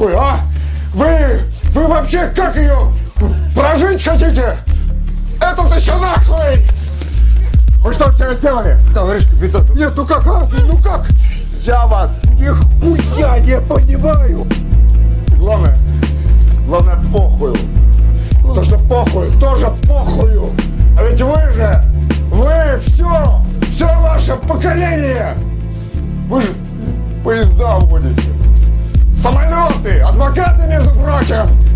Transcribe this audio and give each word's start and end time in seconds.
нахуй, 0.00 0.14
а? 0.14 0.40
Вы, 0.94 1.42
вы 1.72 1.86
вообще 1.86 2.26
как 2.34 2.56
ее 2.56 2.92
прожить 3.54 4.02
хотите? 4.02 4.56
Этот 5.40 5.74
еще 5.76 5.94
нахуй! 5.96 6.64
Вы 7.82 7.92
что 7.94 8.10
вчера 8.10 8.34
сделали, 8.34 8.78
товарищ 8.92 9.26
капитан? 9.30 9.66
Нет, 9.74 9.92
ну 9.96 10.06
как, 10.06 10.26
а? 10.26 10.48
Ну 10.66 10.78
как? 10.78 11.06
Я 11.62 11.86
вас 11.86 12.20
нихуя 12.38 13.38
не 13.38 13.60
понимаю! 13.60 14.46
Главное, 15.38 15.78
главное 16.66 16.98
похую. 17.12 17.56
То, 18.42 18.64
что 18.64 18.78
похуй, 18.78 19.30
тоже 19.38 19.66
похую. 19.88 20.50
А 20.98 21.04
ведь 21.04 21.22
вы 21.22 21.40
же, 21.54 21.84
вы 22.30 22.80
все, 22.82 23.42
все 23.70 23.86
ваше 24.00 24.34
поколение. 24.36 25.34
Вы 26.28 26.42
же 26.42 26.54
поезда 27.24 27.78
водите. 27.78 28.39
Самолеты, 29.20 30.00
адвокаты, 30.00 30.66
между 30.66 30.94
прочим. 30.94 31.69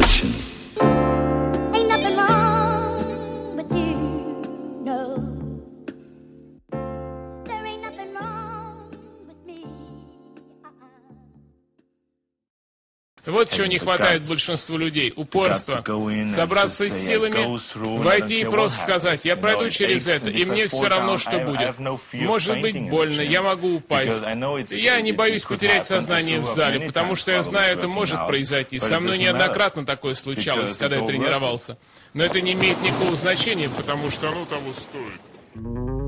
position. 0.00 0.49
Вот 13.40 13.50
чего 13.52 13.66
не 13.66 13.78
хватает 13.78 14.28
большинству 14.28 14.76
людей. 14.76 15.14
Упорства. 15.16 15.82
Собраться 16.28 16.84
с 16.90 17.06
силами, 17.06 17.98
войти 18.02 18.42
и 18.42 18.44
просто 18.44 18.82
сказать, 18.82 19.24
я 19.24 19.34
пройду 19.34 19.70
через 19.70 20.06
это, 20.06 20.28
и 20.28 20.44
мне 20.44 20.66
все 20.66 20.88
равно, 20.88 21.16
что 21.16 21.38
будет. 21.38 21.74
Может 22.12 22.60
быть 22.60 22.78
больно, 22.90 23.22
я 23.22 23.40
могу 23.40 23.76
упасть. 23.76 24.20
Я 24.70 25.00
не 25.00 25.12
боюсь 25.12 25.44
потерять 25.44 25.86
сознание 25.86 26.40
в 26.40 26.44
зале, 26.44 26.80
потому 26.80 27.16
что 27.16 27.32
я 27.32 27.42
знаю, 27.42 27.78
это 27.78 27.88
может 27.88 28.26
произойти. 28.26 28.78
Со 28.78 29.00
мной 29.00 29.16
неоднократно 29.16 29.86
такое 29.86 30.12
случалось, 30.14 30.76
когда 30.76 30.96
я 30.96 31.06
тренировался. 31.06 31.78
Но 32.12 32.24
это 32.24 32.42
не 32.42 32.52
имеет 32.52 32.82
никакого 32.82 33.16
значения, 33.16 33.70
потому 33.70 34.10
что 34.10 34.28
оно 34.28 34.44
того 34.44 34.74
стоит. 34.74 35.99